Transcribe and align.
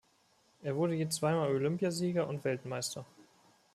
Er 0.63 0.73
wurde 0.77 0.95
je 0.95 1.07
zweimal 1.09 1.49
Olympiasieger 1.51 2.27
und 2.27 2.43
Weltmeister. 2.43 3.05